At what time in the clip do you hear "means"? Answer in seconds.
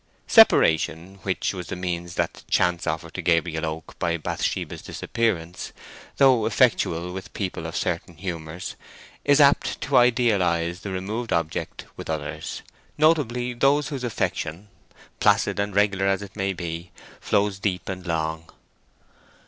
1.75-2.15